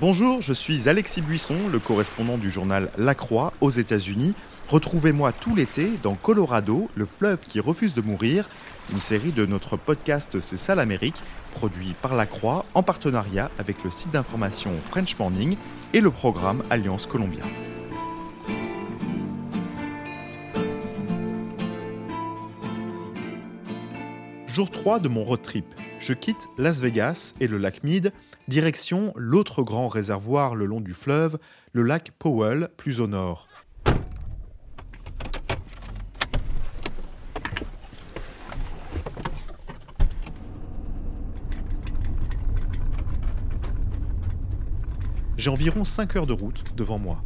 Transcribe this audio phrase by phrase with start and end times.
[0.00, 4.34] Bonjour, je suis Alexis Buisson, le correspondant du journal La Croix aux États-Unis.
[4.68, 8.48] Retrouvez-moi tout l'été dans Colorado, le fleuve qui refuse de mourir,
[8.90, 13.84] une série de notre podcast C'est ça l'Amérique, produit par La Croix en partenariat avec
[13.84, 15.56] le site d'information French Morning
[15.92, 17.44] et le programme Alliance Colombien.
[24.46, 25.66] Jour 3 de mon road trip.
[25.98, 28.12] Je quitte Las Vegas et le lac Mead,
[28.48, 31.38] direction l'autre grand réservoir le long du fleuve,
[31.72, 33.48] le lac Powell, plus au nord.
[45.36, 47.24] J'ai environ 5 heures de route devant moi.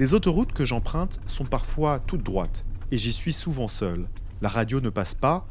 [0.00, 4.08] Les autoroutes que j'emprunte sont parfois toutes droites, et j'y suis souvent seul.
[4.40, 5.46] La radio ne passe pas,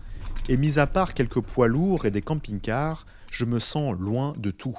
[0.48, 4.52] et mis à part quelques poids lourds et des camping-cars, je me sens loin de
[4.52, 4.78] tout.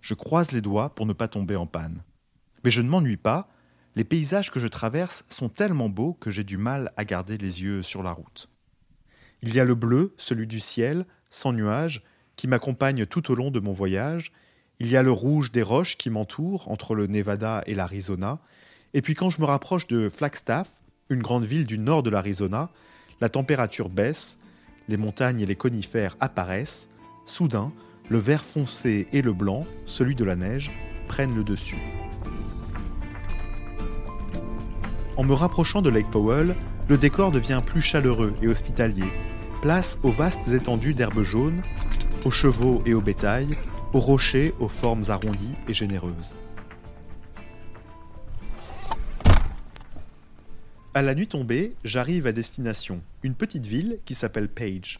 [0.00, 2.02] Je croise les doigts pour ne pas tomber en panne.
[2.64, 3.48] Mais je ne m'ennuie pas,
[3.94, 7.62] les paysages que je traverse sont tellement beaux que j'ai du mal à garder les
[7.62, 8.48] yeux sur la route.
[9.42, 12.02] Il y a le bleu, celui du ciel, sans nuages,
[12.36, 14.32] qui m'accompagne tout au long de mon voyage,
[14.78, 18.40] il y a le rouge des roches qui m'entourent entre le Nevada et l'Arizona,
[18.94, 22.70] et puis quand je me rapproche de Flagstaff, une grande ville du nord de l'Arizona,
[23.20, 24.38] la température baisse,
[24.88, 26.88] les montagnes et les conifères apparaissent,
[27.24, 27.72] soudain,
[28.08, 30.72] le vert foncé et le blanc, celui de la neige,
[31.08, 31.78] prennent le dessus.
[35.16, 36.54] En me rapprochant de Lake Powell,
[36.88, 39.10] le décor devient plus chaleureux et hospitalier.
[39.62, 41.62] Place aux vastes étendues d'herbes jaunes,
[42.24, 43.56] aux chevaux et au bétail,
[43.92, 46.36] aux rochers aux formes arrondies et généreuses.
[50.96, 54.98] À la nuit tombée, j'arrive à destination, une petite ville qui s'appelle Page.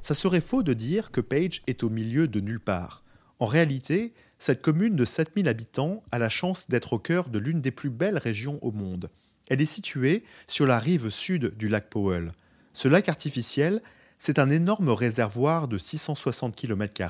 [0.00, 3.04] Ça serait faux de dire que Page est au milieu de nulle part.
[3.38, 7.60] En réalité, cette commune de 7000 habitants a la chance d'être au cœur de l'une
[7.60, 9.10] des plus belles régions au monde.
[9.48, 12.32] Elle est située sur la rive sud du lac Powell.
[12.72, 13.80] Ce lac artificiel,
[14.18, 17.00] c'est un énorme réservoir de 660 km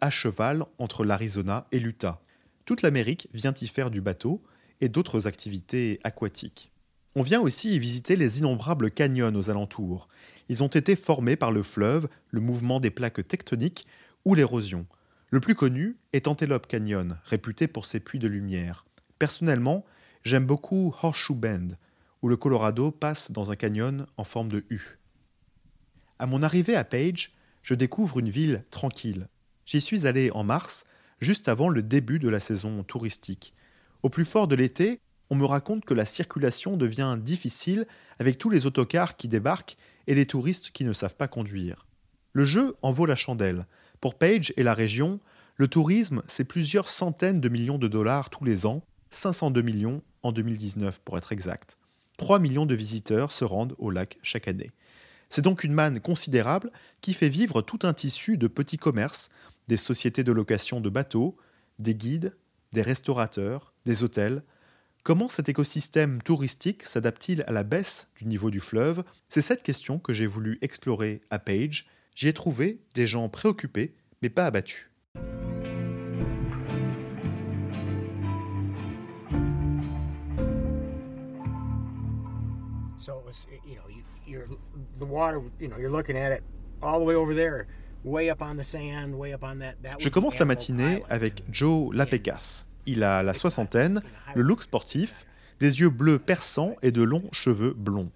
[0.00, 2.22] à cheval entre l'Arizona et l'Utah.
[2.64, 4.42] Toute l'Amérique vient y faire du bateau
[4.80, 6.70] et d'autres activités aquatiques.
[7.16, 10.08] On vient aussi y visiter les innombrables canyons aux alentours.
[10.48, 13.86] Ils ont été formés par le fleuve, le mouvement des plaques tectoniques
[14.24, 14.86] ou l'érosion.
[15.30, 18.84] Le plus connu est Antelope Canyon, réputé pour ses puits de lumière.
[19.18, 19.84] Personnellement,
[20.22, 21.68] j'aime beaucoup Horseshoe Bend,
[22.22, 24.98] où le Colorado passe dans un canyon en forme de U.
[26.20, 27.32] À mon arrivée à Page,
[27.62, 29.28] je découvre une ville tranquille.
[29.64, 30.84] J'y suis allé en mars,
[31.20, 33.54] juste avant le début de la saison touristique.
[34.02, 37.86] Au plus fort de l'été, on me raconte que la circulation devient difficile
[38.18, 39.76] avec tous les autocars qui débarquent
[40.06, 41.86] et les touristes qui ne savent pas conduire.
[42.32, 43.66] Le jeu en vaut la chandelle.
[44.00, 45.20] Pour Page et la région,
[45.56, 50.32] le tourisme, c'est plusieurs centaines de millions de dollars tous les ans, 502 millions en
[50.32, 51.78] 2019 pour être exact.
[52.18, 54.70] 3 millions de visiteurs se rendent au lac chaque année.
[55.28, 59.30] C'est donc une manne considérable qui fait vivre tout un tissu de petits commerces,
[59.68, 61.36] des sociétés de location de bateaux,
[61.78, 62.36] des guides,
[62.72, 64.42] des restaurateurs, des hôtels,
[65.02, 69.02] Comment cet écosystème touristique s'adapte-t-il à la baisse du niveau du fleuve?
[69.30, 71.86] C'est cette question que j'ai voulu explorer à Page.
[72.14, 74.90] J'y ai trouvé des gens préoccupés, mais pas abattus.
[89.98, 94.02] Je commence la matinée avec Joe Lapecas, il a la soixantaine,
[94.34, 95.26] le look sportif,
[95.58, 98.10] des yeux bleus perçants et de longs cheveux blonds.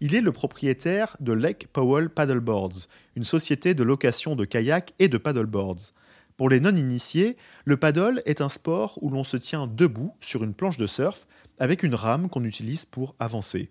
[0.00, 5.08] Il est le propriétaire de Lake Powell Paddleboards, une société de location de kayaks et
[5.08, 5.92] de paddleboards.
[6.36, 7.36] Pour les non-initiés,
[7.66, 11.26] le paddle est un sport où l'on se tient debout sur une planche de surf
[11.58, 13.68] avec une rame qu'on utilise pour avancer.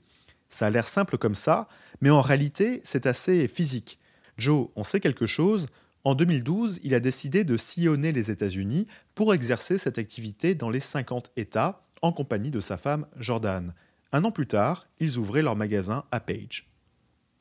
[0.49, 1.67] Ça a l'air simple comme ça,
[2.01, 3.99] mais en réalité, c'est assez physique.
[4.37, 5.67] Joe en sait quelque chose,
[6.03, 8.87] en 2012, il a décidé de sillonner les États-Unis
[9.19, 13.73] pour exercer cette activité dans les 50 États en compagnie de sa femme Jordan.
[14.13, 16.69] Un an plus tard, ils ouvraient leur magasin à Page.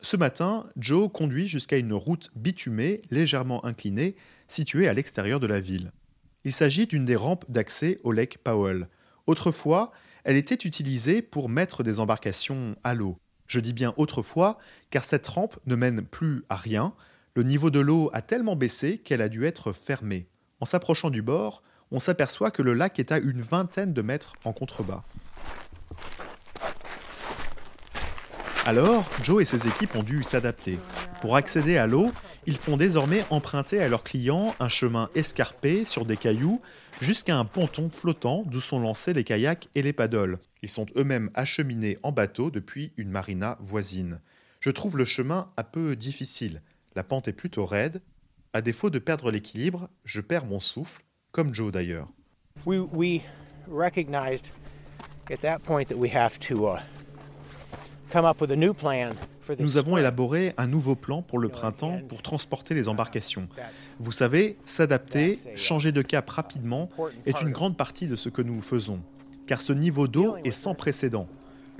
[0.01, 4.17] Ce matin, Joe conduit jusqu'à une route bitumée légèrement inclinée
[4.49, 5.93] située à l'extérieur de la ville.
[6.43, 8.89] Il s'agit d'une des rampes d'accès au Lake Powell.
[9.25, 9.93] Autrefois,
[10.25, 13.17] elle était utilisée pour mettre des embarcations à l'eau.
[13.47, 14.57] Je dis bien autrefois,
[14.89, 16.93] car cette rampe ne mène plus à rien,
[17.35, 20.27] le niveau de l'eau a tellement baissé qu'elle a dû être fermée.
[20.61, 24.33] En s'approchant du bord, on s'aperçoit que le lac est à une vingtaine de mètres
[24.43, 25.03] en contrebas.
[28.65, 30.77] Alors, Joe et ses équipes ont dû s'adapter.
[31.21, 32.11] Pour accéder à l'eau,
[32.45, 36.61] ils font désormais emprunter à leurs clients un chemin escarpé sur des cailloux
[37.01, 40.39] jusqu'à un ponton flottant d'où sont lancés les kayaks et les paddles.
[40.61, 44.19] Ils sont eux-mêmes acheminés en bateau depuis une marina voisine.
[44.59, 46.61] Je trouve le chemin un peu difficile.
[46.95, 48.01] La pente est plutôt raide.
[48.51, 52.07] À défaut de perdre l'équilibre, je perds mon souffle, comme Joe d'ailleurs.
[52.65, 53.21] We, we
[53.67, 54.51] recognized
[55.31, 56.79] at that point that we have to uh,
[58.11, 59.13] come up with a new plan
[59.57, 63.47] Nous avons élaboré un nouveau plan pour le printemps pour transporter les embarcations.
[63.99, 66.89] Vous savez, s'adapter, changer de cap rapidement
[67.25, 69.01] est une grande partie de ce que nous faisons,
[69.47, 71.27] car ce niveau d'eau est sans précédent.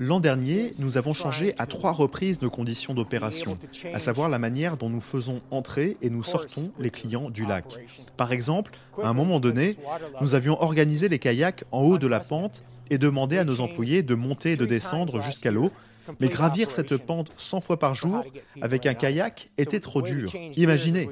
[0.02, 3.58] L'an dernier, nous avons changé à trois reprises nos conditions d'opération,
[3.92, 7.76] à savoir la manière dont nous faisons entrer et nous sortons les clients du lac.
[8.16, 9.76] Par exemple, à un moment donné,
[10.22, 14.02] nous avions organisé les kayaks en haut de la pente et demandé à nos employés
[14.02, 15.70] de monter et de descendre jusqu'à l'eau,
[16.18, 18.24] mais gravir cette pente 100 fois par jour
[18.60, 20.32] avec un kayak était trop dur.
[20.56, 21.08] Imaginez,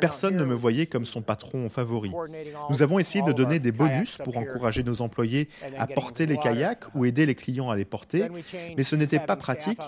[0.00, 2.12] personne ne me voyait comme son patron favori.
[2.70, 5.48] Nous avons essayé de donner des bonus pour encourager nos employés
[5.78, 8.28] à porter les kayaks ou aider les clients à les porter,
[8.76, 9.80] mais ce n'était pas pratique.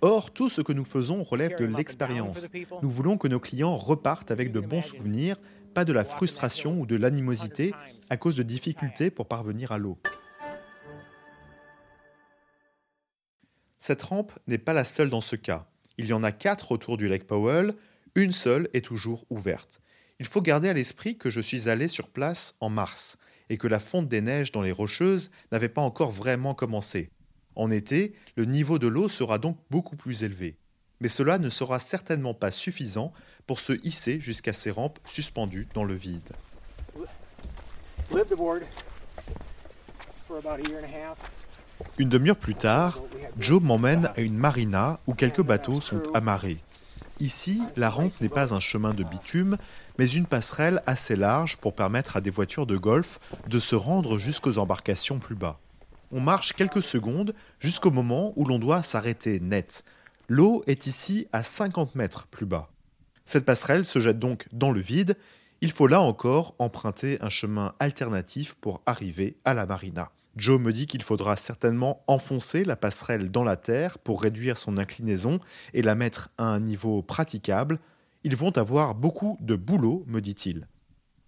[0.00, 2.48] Or, tout ce que nous faisons relève de l'expérience.
[2.82, 5.36] Nous voulons que nos clients repartent avec de bons souvenirs,
[5.74, 7.74] pas de la frustration ou de l'animosité
[8.08, 9.98] à cause de difficultés pour parvenir à l'eau.
[13.86, 15.64] Cette rampe n'est pas la seule dans ce cas.
[15.96, 17.72] Il y en a quatre autour du Lake Powell,
[18.16, 19.80] une seule est toujours ouverte.
[20.18, 23.16] Il faut garder à l'esprit que je suis allé sur place en mars
[23.48, 27.10] et que la fonte des neiges dans les rocheuses n'avait pas encore vraiment commencé.
[27.54, 30.56] En été, le niveau de l'eau sera donc beaucoup plus élevé.
[31.00, 33.12] Mais cela ne sera certainement pas suffisant
[33.46, 36.32] pour se hisser jusqu'à ces rampes suspendues dans le vide.
[41.98, 43.00] Une demi-heure plus tard,
[43.38, 46.58] Joe m'emmène à une marina où quelques bateaux sont amarrés.
[47.18, 49.56] Ici, la rampe n'est pas un chemin de bitume,
[49.98, 54.18] mais une passerelle assez large pour permettre à des voitures de golf de se rendre
[54.18, 55.58] jusqu'aux embarcations plus bas.
[56.12, 59.82] On marche quelques secondes jusqu'au moment où l'on doit s'arrêter net.
[60.28, 62.68] L'eau est ici à 50 mètres plus bas.
[63.24, 65.16] Cette passerelle se jette donc dans le vide.
[65.62, 70.10] Il faut là encore emprunter un chemin alternatif pour arriver à la marina.
[70.36, 74.76] Joe me dit qu'il faudra certainement enfoncer la passerelle dans la terre pour réduire son
[74.76, 75.40] inclinaison
[75.72, 77.78] et la mettre à un niveau praticable.
[78.22, 80.66] Ils vont avoir beaucoup de boulot, me dit-il.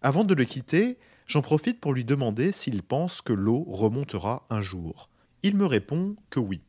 [0.02, 4.60] Avant de le quitter, j'en profite pour lui demander s'il pense que l'eau remontera un
[4.60, 5.08] jour.
[5.42, 6.60] Il me répond que oui.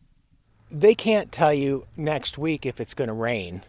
[0.72, 3.62] They can't tell you next week if it's going to rain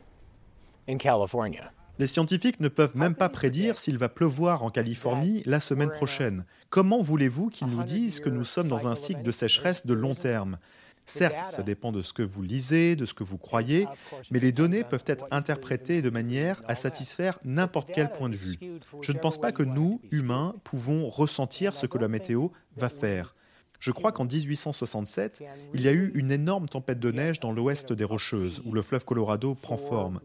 [0.87, 1.73] in California.
[2.00, 6.47] Les scientifiques ne peuvent même pas prédire s'il va pleuvoir en Californie la semaine prochaine.
[6.70, 10.14] Comment voulez-vous qu'ils nous disent que nous sommes dans un cycle de sécheresse de long
[10.14, 10.56] terme?
[11.05, 13.87] Certes, ça dépend de ce que vous lisez, de ce que vous croyez,
[14.31, 18.56] mais les données peuvent être interprétées de manière à satisfaire n'importe quel point de vue.
[19.02, 23.35] Je ne pense pas que nous, humains, pouvons ressentir ce que la météo va faire.
[23.81, 25.43] Je crois qu'en 1867,
[25.75, 28.82] il y a eu une énorme tempête de neige dans l'ouest des Rocheuses, où le
[28.82, 30.21] fleuve Colorado prend forme.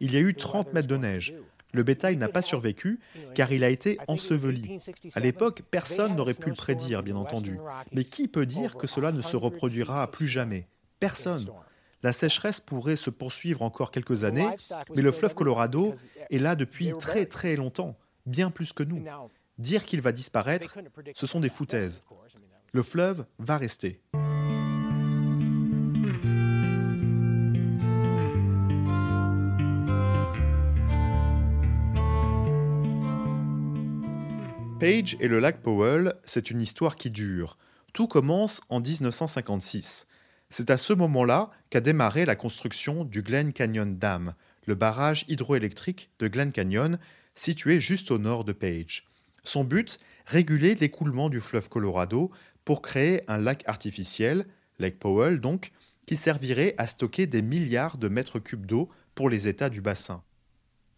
[0.00, 1.34] Il y a eu 30 mètres de neige.
[1.72, 2.98] Le bétail n'a pas survécu
[3.34, 4.78] car il a été enseveli.
[5.14, 7.58] À l'époque, personne n'aurait pu le prédire, bien entendu.
[7.92, 10.66] Mais qui peut dire que cela ne se reproduira plus jamais?
[10.98, 11.46] Personne.
[12.02, 14.48] La sécheresse pourrait se poursuivre encore quelques années,
[14.94, 15.94] mais le fleuve Colorado
[16.30, 19.04] est là depuis très très longtemps, bien plus que nous.
[19.58, 20.76] Dire qu'il va disparaître,
[21.14, 22.02] ce sont des foutaises.
[22.76, 24.02] Le fleuve va rester.
[34.78, 37.56] Page et le lac Powell, c'est une histoire qui dure.
[37.94, 40.06] Tout commence en 1956.
[40.50, 44.34] C'est à ce moment-là qu'a démarré la construction du Glen Canyon Dam,
[44.66, 46.98] le barrage hydroélectrique de Glen Canyon,
[47.34, 49.06] situé juste au nord de Page.
[49.44, 52.30] Son but, réguler l'écoulement du fleuve Colorado
[52.66, 54.44] pour créer un lac artificiel,
[54.80, 55.70] Lake Powell donc,
[56.04, 60.22] qui servirait à stocker des milliards de mètres cubes d'eau pour les États du bassin.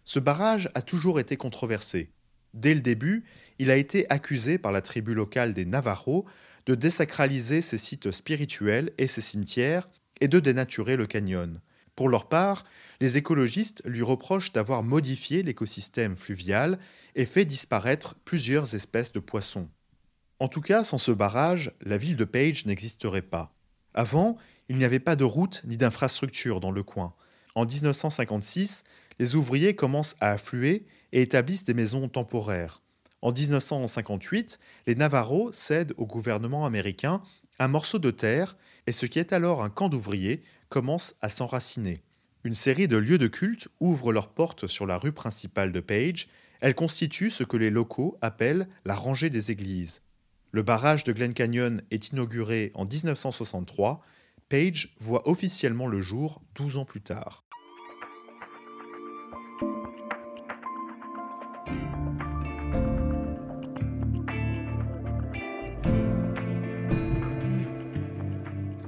[0.05, 2.11] Ce barrage a toujours été controversé.
[2.55, 3.25] Dès le début,
[3.59, 6.25] il a été accusé par la tribu locale des Navajos
[6.65, 9.91] de désacraliser ses sites spirituels et ses cimetières
[10.23, 11.61] et de dénaturer le canyon.
[11.97, 12.65] Pour leur part,
[13.03, 16.79] les écologistes lui reprochent d'avoir modifié l'écosystème fluvial
[17.15, 19.69] et fait disparaître plusieurs espèces de poissons.
[20.41, 23.53] En tout cas, sans ce barrage, la ville de Page n'existerait pas.
[23.93, 24.37] Avant,
[24.69, 27.15] il n'y avait pas de route ni d'infrastructure dans le coin.
[27.57, 28.85] En 1956,
[29.19, 32.83] les ouvriers commencent à affluer et établissent des maisons temporaires.
[33.21, 37.21] En 1958, les Navarros cèdent au gouvernement américain
[37.59, 42.03] un morceau de terre et ce qui est alors un camp d'ouvriers commence à s'enraciner.
[42.45, 46.29] Une série de lieux de culte ouvrent leurs portes sur la rue principale de Page.
[46.61, 50.03] Elle constitue ce que les locaux appellent la rangée des églises.
[50.51, 54.01] Le barrage de Glen Canyon est inauguré en 1963.
[54.49, 57.45] Page voit officiellement le jour 12 ans plus tard.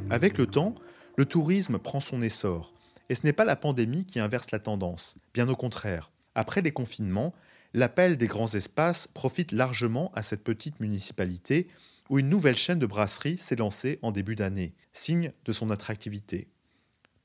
[0.09, 0.75] Avec le temps,
[1.17, 2.73] le tourisme prend son essor.
[3.11, 6.11] Et ce n'est pas la pandémie qui inverse la tendance, bien au contraire.
[6.35, 7.35] Après les confinements,
[7.75, 11.69] l'appel des grands espaces profite largement à cette petite municipalité
[12.09, 16.49] où une nouvelle chaîne de brasseries s'est lancée en début d'année, signe de son attractivité.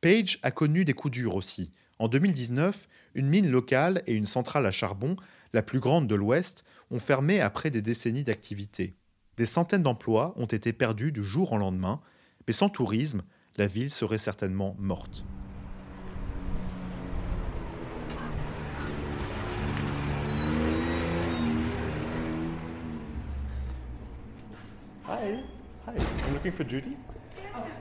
[0.01, 1.71] Page a connu des coups durs aussi.
[1.97, 5.15] En 2019, une mine locale et une centrale à charbon,
[5.53, 8.95] la plus grande de l'Ouest, ont fermé après des décennies d'activité.
[9.37, 12.01] Des centaines d'emplois ont été perdus du jour au lendemain,
[12.47, 13.23] mais sans tourisme,
[13.57, 15.25] la ville serait certainement morte.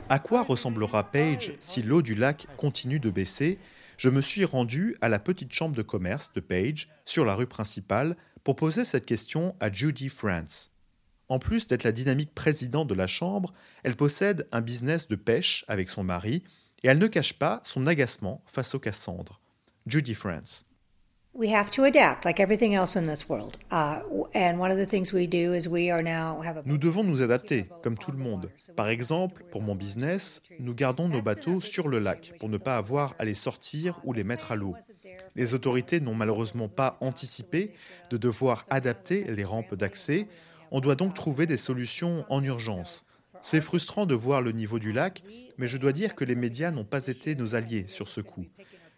[0.09, 3.59] À quoi ressemblera Page si l'eau du lac continue de baisser?
[3.97, 7.47] Je me suis rendu à la petite chambre de commerce de Page sur la rue
[7.47, 10.71] principale pour poser cette question à Judy France.
[11.29, 15.65] En plus d'être la dynamique présidente de la Chambre, elle possède un business de pêche
[15.69, 16.45] avec son mari
[16.83, 19.41] et elle ne cache pas son agacement face aux Cassandres.
[19.87, 20.67] Judy France.
[26.65, 28.51] Nous devons nous adapter, comme tout le monde.
[28.77, 32.77] Par exemple, pour mon business, nous gardons nos bateaux sur le lac pour ne pas
[32.77, 34.75] avoir à les sortir ou les mettre à l'eau.
[35.35, 37.73] Les autorités n'ont malheureusement pas anticipé
[38.11, 40.29] de devoir adapter les rampes d'accès
[40.71, 43.05] on doit donc trouver des solutions en urgence.
[43.43, 45.23] C'est frustrant de voir le niveau du lac,
[45.57, 48.47] mais je dois dire que les médias n'ont pas été nos alliés sur ce coup.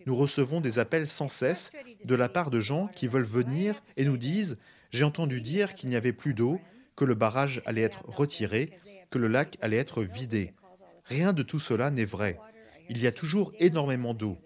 [0.07, 1.73] Nous recevons des appels sans cesse
[2.05, 4.57] de la part de gens qui veulent venir et nous disent
[4.91, 6.61] J'ai entendu dire qu'il n'y avait plus d'eau,
[6.95, 8.71] que le barrage allait être retiré,
[9.11, 10.55] que le lac allait être vidé.
[11.05, 12.39] Rien de tout cela n'est vrai.
[12.89, 14.39] Il y a toujours énormément d'eau.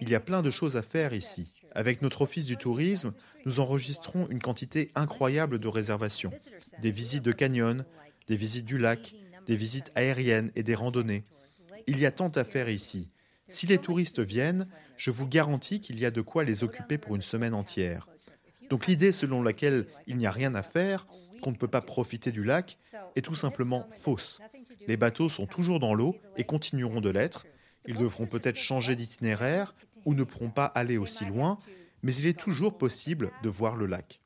[0.00, 1.54] Il y a plein de choses à faire ici.
[1.72, 3.12] Avec notre office du tourisme,
[3.46, 6.32] nous enregistrons une quantité incroyable de réservations.
[6.82, 7.84] Des visites de canyon,
[8.28, 9.14] des visites du lac,
[9.46, 11.24] des visites aériennes et des randonnées.
[11.86, 13.10] Il y a tant à faire ici.
[13.48, 17.14] Si les touristes viennent, je vous garantis qu'il y a de quoi les occuper pour
[17.14, 18.08] une semaine entière.
[18.70, 21.06] Donc l'idée selon laquelle il n'y a rien à faire,
[21.40, 22.78] qu'on ne peut pas profiter du lac,
[23.14, 24.40] est tout simplement fausse.
[24.86, 27.46] Les bateaux sont toujours dans l'eau et continueront de l'être.
[27.86, 29.74] Ils devront peut-être changer d'itinéraire,
[30.04, 31.58] ou ne pourront pas aller aussi loin,
[32.02, 34.20] mais il est toujours possible de voir le lac.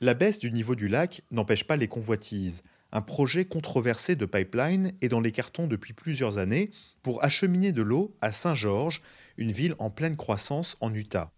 [0.00, 2.62] La baisse du niveau du lac n'empêche pas les convoitises.
[2.90, 6.70] Un projet controversé de pipeline est dans les cartons depuis plusieurs années
[7.02, 9.02] pour acheminer de l'eau à Saint-Georges,
[9.36, 11.30] une ville en pleine croissance en Utah.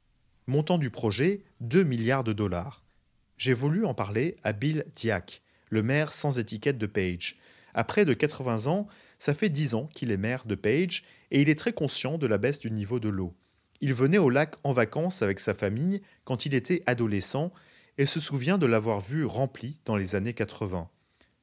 [0.47, 2.85] Montant du projet 2 milliards de dollars.
[3.37, 7.37] J'ai voulu en parler à Bill Diak, le maire sans étiquette de Page.
[7.75, 8.87] À près de 80 ans,
[9.19, 11.03] ça fait 10 ans qu'il est maire de Page
[11.33, 13.35] et il est très conscient de la baisse du niveau de l'eau.
[13.81, 17.53] Il venait au lac en vacances avec sa famille quand il était adolescent
[17.99, 20.89] et se souvient de l'avoir vu rempli dans les années 80.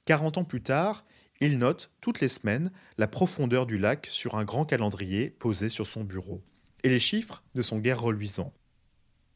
[0.07, 1.03] 40 ans plus tard,
[1.41, 5.85] il note toutes les semaines la profondeur du lac sur un grand calendrier posé sur
[5.85, 6.41] son bureau.
[6.83, 8.53] Et les chiffres ne sont guère reluisants.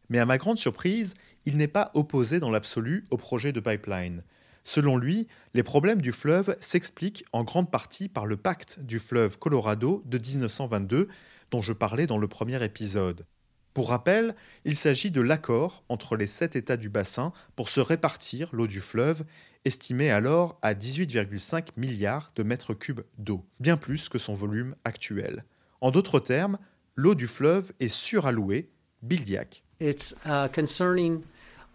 [0.08, 4.24] Mais à ma grande surprise, il n'est pas opposé dans l'absolu au projet de pipeline.
[4.64, 9.40] Selon lui, les problèmes du fleuve s'expliquent en grande partie par le pacte du fleuve
[9.40, 11.10] Colorado de 1922
[11.52, 13.26] dont je parlais dans le premier épisode.
[13.74, 14.36] Pour rappel,
[14.66, 18.82] il s'agit de l'accord entre les sept États du bassin pour se répartir l'eau du
[18.82, 19.24] fleuve,
[19.64, 25.46] estimée alors à 18,5 milliards de mètres cubes d'eau, bien plus que son volume actuel.
[25.80, 26.58] En d'autres termes,
[26.96, 28.70] l'eau du fleuve est surallouée,
[29.02, 29.64] bildiac.
[29.80, 31.22] It's, uh, concerning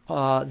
[0.09, 0.45] Uh,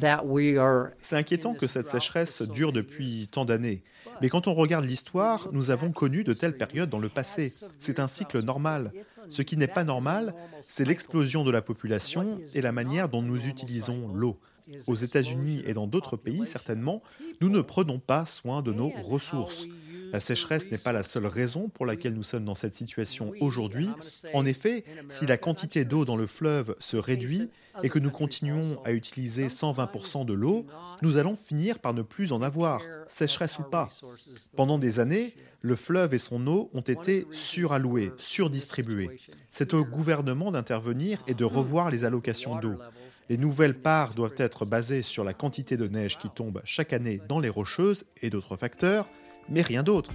[0.99, 3.83] C'est inquiétant que cette sécheresse dure depuis tant d'années.
[4.21, 7.51] Mais quand on regarde l'histoire, nous avons connu de telles périodes dans le passé.
[7.79, 8.91] C'est un cycle normal.
[9.29, 13.45] Ce qui n'est pas normal, c'est l'explosion de la population et la manière dont nous
[13.45, 14.39] utilisons l'eau.
[14.87, 17.03] Aux États-Unis et dans d'autres pays, certainement,
[17.39, 19.67] nous ne prenons pas soin de nos ressources.
[20.15, 23.89] La sécheresse n'est pas la seule raison pour laquelle nous sommes dans cette situation aujourd'hui.
[24.33, 27.49] En effet, si la quantité d'eau dans le fleuve se réduit
[27.83, 30.67] et que nous continuons à utiliser 120% de l'eau,
[31.01, 33.89] nous allons finir par ne plus en avoir, sécheresse ou pas.
[34.55, 39.19] Pendant des années, le fleuve et son eau ont été suralloués, surdistribués.
[39.51, 42.79] C'est au gouvernement d'intervenir et de revoir les allocations d'eau.
[43.27, 47.19] Les nouvelles parts doivent être basées sur la quantité de neige qui tombe chaque année
[47.27, 49.09] dans les rocheuses et d'autres facteurs,
[49.49, 50.11] mais rien d'autre.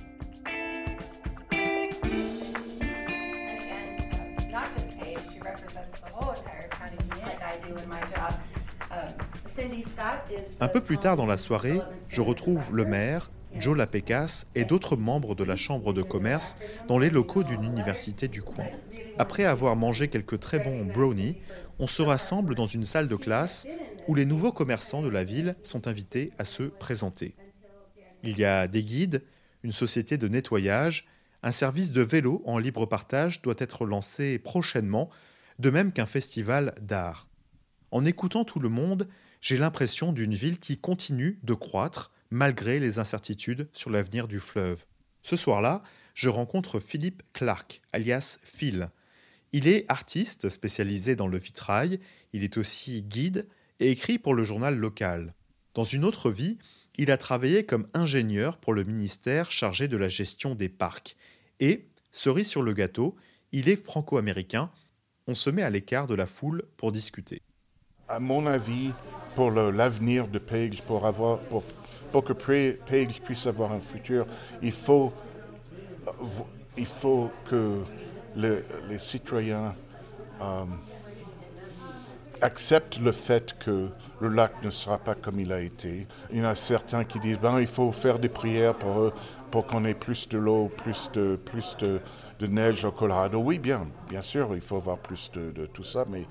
[10.60, 14.96] Un peu plus tard dans la soirée, je retrouve le maire, Joe Lapecas, et d'autres
[14.96, 16.56] membres de la Chambre de commerce
[16.88, 18.66] dans les locaux d'une université du coin.
[19.18, 21.36] Après avoir mangé quelques très bons brownies,
[21.78, 23.66] on se rassemble dans une salle de classe
[24.08, 27.34] où les nouveaux commerçants de la ville sont invités à se présenter.
[28.22, 29.22] Il y a des guides,
[29.62, 31.06] une société de nettoyage,
[31.42, 35.10] un service de vélo en libre partage doit être lancé prochainement,
[35.58, 37.28] de même qu'un festival d'art.
[37.90, 39.08] En écoutant tout le monde,
[39.40, 44.84] j'ai l'impression d'une ville qui continue de croître malgré les incertitudes sur l'avenir du fleuve.
[45.22, 45.82] Ce soir-là,
[46.14, 48.90] je rencontre Philippe Clark, alias Phil.
[49.52, 52.00] Il est artiste spécialisé dans le vitrail,
[52.32, 53.46] il est aussi guide
[53.80, 55.34] et écrit pour le journal local.
[55.74, 56.58] Dans une autre vie,
[56.96, 61.16] il a travaillé comme ingénieur pour le ministère chargé de la gestion des parcs.
[61.60, 63.16] Et, cerise sur le gâteau,
[63.52, 64.70] il est franco-américain.
[65.26, 67.42] On se met à l'écart de la foule pour discuter.
[68.08, 68.90] À mon avis,
[69.34, 71.38] pour l'avenir de Page, pour, avoir,
[72.12, 74.26] que Page puisse avoir un futur,
[74.62, 75.12] il faut,
[76.76, 77.82] il faut que
[78.36, 79.74] les citoyens
[80.40, 80.64] euh,
[82.42, 83.88] acceptent le fait que
[84.20, 86.06] le lac ne sera pas comme il a été.
[86.30, 89.12] Il y en a certains qui disent ben, il faut faire des prières pour,
[89.50, 91.38] pour qu'on ait plus de l'eau, plus de,
[92.46, 93.38] neige au Colorado.
[93.38, 93.86] Oui, bien,
[94.20, 96.26] sûr, il faut avoir plus de, tout ça, mais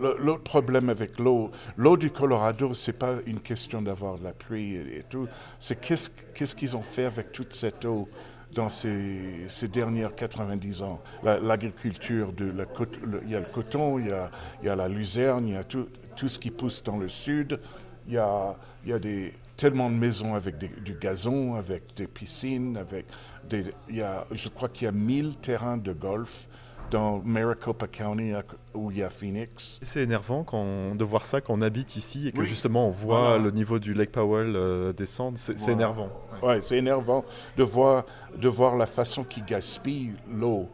[0.00, 4.74] L'autre problème avec l'eau, l'eau du Colorado, c'est pas une question d'avoir de la pluie
[4.74, 5.28] et, tout,
[5.60, 8.08] c'est qu'est-ce qu'ils ont fait avec toute cette eau?
[8.54, 11.00] Dans ces, dernières 90 ans.
[11.22, 15.88] L'agriculture, il y a le coton, il y a, la luzerne, il y a tout,
[16.16, 17.60] tout, ce qui pousse dans le sud.
[18.06, 22.06] Il y a, il y a des, tellement de maisons avec du gazon, avec des
[22.06, 23.06] piscines, avec
[23.48, 26.48] des, il y a, je crois qu'il y a 1000 terrains de golf
[26.94, 28.32] dans Maricopa County
[28.72, 29.80] où il y a Phoenix.
[29.82, 33.36] C'est énervant quand, de voir ça quand on habite ici et que justement on voit
[33.36, 35.36] le niveau du Lake Powell euh, descendre.
[35.36, 36.08] C'est énervant.
[36.40, 37.24] Ouais, c'est énervant
[37.56, 38.04] de voir,
[38.36, 40.68] de voir la façon qu'ils gaspillent l'eau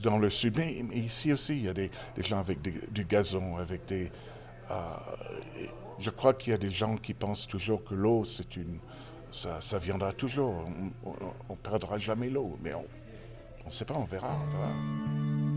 [0.00, 0.54] dans le sud.
[0.56, 4.12] Mais, ici aussi, il y a des, des gens avec du gazon, avec des.
[4.70, 4.74] Euh,
[5.98, 8.78] je crois qu'il y a des gens qui pensent toujours que l'eau, c'est une.
[9.32, 10.54] Ça, ça, viendra toujours.
[11.04, 12.56] On ne perdra jamais l'eau.
[12.62, 12.84] Mais on
[13.66, 14.38] ne sait pas, on verra.
[14.40, 15.47] On verra.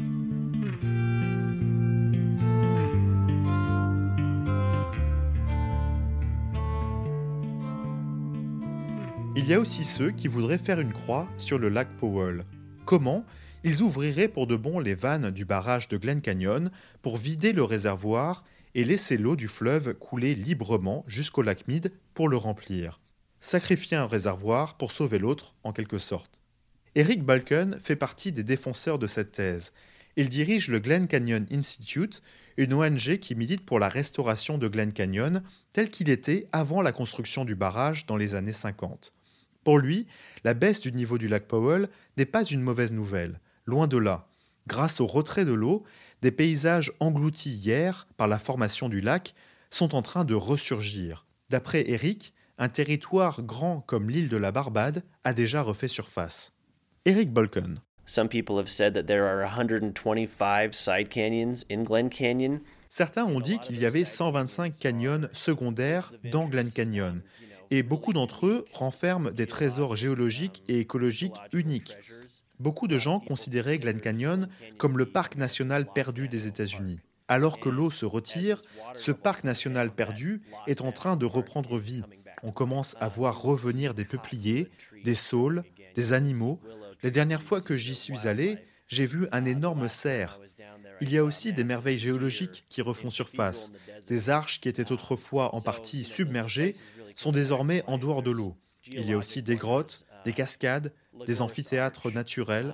[9.34, 12.44] Il y a aussi ceux qui voudraient faire une croix sur le lac Powell.
[12.84, 13.26] Comment
[13.63, 16.70] Ils ouvriraient pour de bon les vannes du barrage de Glen Canyon
[17.02, 18.44] pour vider le réservoir
[18.76, 23.00] et laisser l'eau du fleuve couler librement jusqu'au lac Mead pour le remplir.
[23.39, 26.41] Sacrifier un réservoir pour sauver l'autre, en quelque sorte.
[26.96, 29.72] Eric Balken fait partie des défenseurs de cette thèse.
[30.17, 32.22] Il dirige le Glen Canyon Institute,
[32.58, 35.41] une ONG qui milite pour la restauration de Glen Canyon
[35.72, 39.13] tel qu'il était avant la construction du barrage dans les années 50.
[39.63, 40.08] Pour lui,
[40.43, 44.28] la baisse du niveau du lac Powell n'est pas une mauvaise nouvelle, loin de là.
[44.67, 45.84] Grâce au retrait de l'eau,
[46.21, 49.34] des paysages engloutis hier par la formation du lac
[49.69, 51.26] sont en train de ressurgir.
[51.50, 56.54] D'après Eric, un territoire grand comme l'île de la Barbade a déjà refait surface.
[57.06, 57.80] Eric Bolken.
[62.89, 67.21] Certains ont dit qu'il y avait 125 canyons secondaires dans Glen Canyon,
[67.72, 71.96] et beaucoup d'entre eux renferment des trésors géologiques et écologiques uniques.
[72.60, 77.00] Beaucoup de gens considéraient Glen Canyon comme le parc national perdu des États-Unis.
[77.30, 78.62] Alors que l'eau se retire,
[78.94, 82.04] ce parc national perdu est en train de reprendre vie.
[82.44, 84.70] On commence à voir revenir des peupliers,
[85.06, 85.64] des saules,
[85.96, 86.60] des animaux.
[87.04, 88.58] Les dernières fois que j'y suis allé,
[88.88, 90.40] j'ai vu un énorme cerf.
[91.00, 93.72] Il y a aussi des merveilles géologiques qui refont surface.
[94.08, 96.76] Des arches qui étaient autrefois en partie submergées
[97.22, 98.58] sont désormais en dehors de l'eau.
[98.88, 100.92] Il y a aussi des grottes, des cascades,
[101.28, 102.74] des amphithéâtres naturels.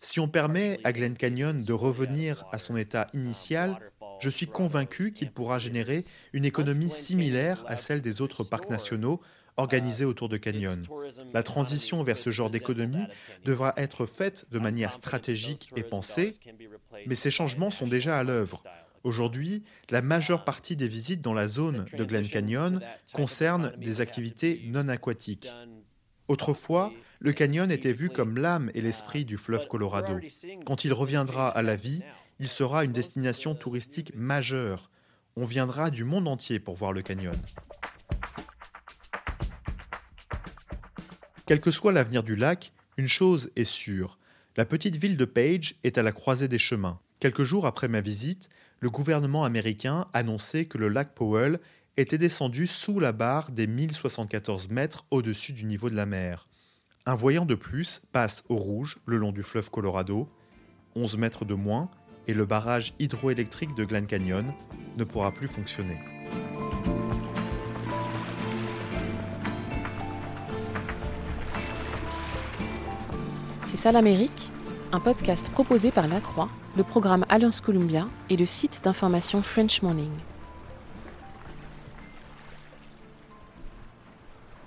[0.00, 3.76] Si on permet à Glen Canyon de revenir à son état initial,
[4.20, 9.20] je suis convaincu qu'il pourra générer une économie similaire à celle des autres parcs nationaux
[9.56, 10.80] organisés autour de Canyon.
[11.34, 13.06] La transition vers ce genre d'économie
[13.44, 16.34] devra être faite de manière stratégique et pensée,
[17.06, 18.62] mais ces changements sont déjà à l'œuvre.
[19.04, 22.80] Aujourd'hui, la majeure partie des visites dans la zone de Glen Canyon
[23.12, 25.50] concernent des activités non aquatiques.
[26.28, 30.18] Autrefois, le canyon était vu comme l'âme et l'esprit du fleuve Colorado.
[30.66, 32.02] Quand il reviendra à la vie,
[32.38, 34.90] il sera une destination touristique majeure.
[35.36, 37.34] On viendra du monde entier pour voir le canyon.
[41.46, 44.18] Quel que soit l'avenir du lac, une chose est sûre,
[44.58, 46.98] la petite ville de Page est à la croisée des chemins.
[47.20, 48.48] Quelques jours après ma visite,
[48.80, 51.58] le gouvernement américain annonçait que le lac Powell
[51.96, 56.48] était descendu sous la barre des 1074 mètres au-dessus du niveau de la mer.
[57.06, 60.28] Un voyant de plus passe au rouge le long du fleuve Colorado,
[60.94, 61.90] 11 mètres de moins,
[62.28, 64.52] et le barrage hydroélectrique de Glen Canyon
[64.96, 65.96] ne pourra plus fonctionner.
[73.64, 74.50] C'est ça l'Amérique?
[74.90, 79.82] Un podcast proposé par La Croix, le programme Alliance Columbia et le site d'information French
[79.82, 80.08] Morning.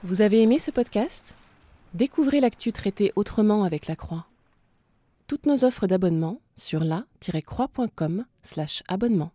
[0.03, 1.39] Vous avez aimé ce podcast?
[1.95, 4.27] Découvrez l'actu traité autrement avec La Croix.
[5.25, 9.31] Toutes nos offres d'abonnement sur la-croix.com/abonnement.